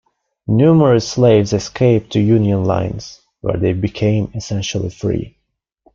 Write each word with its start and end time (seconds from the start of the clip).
Numerous 0.47 1.07
slaves 1.07 1.53
escaped 1.53 2.11
to 2.13 2.19
Union 2.19 2.63
lines, 2.65 3.21
where 3.41 3.59
they 3.59 3.73
became 3.73 4.31
essentially 4.33 4.89
free. 4.89 5.37